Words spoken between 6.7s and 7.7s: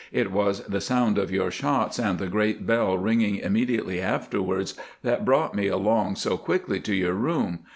to your room.